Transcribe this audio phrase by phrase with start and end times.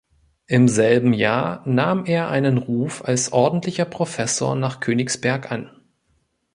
[0.47, 5.69] Im selben Jahr nahm er einen Ruf als ordentlicher Professor nach Königsberg an.